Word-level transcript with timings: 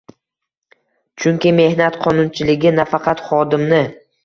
Chunki 1.25 1.51
mehnat 1.59 2.01
qonunchiligi 2.07 2.73
nafaqat 2.81 3.25
xodimni 3.31 3.85